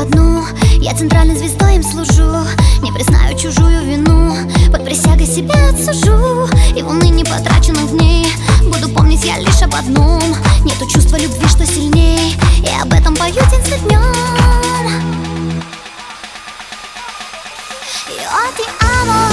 [0.00, 0.44] одну.
[0.80, 2.46] Я центральной звездой им служу.
[2.82, 4.34] Не признаю чужую вину.
[4.72, 8.28] Под присягой себя отсужу И волны не потраченных дней
[8.62, 10.22] Буду помнить я лишь об одном.
[10.64, 12.36] Нету чувства любви, что сильней.
[12.62, 14.00] И об этом пою день за днем.
[18.08, 19.29] Yo te amo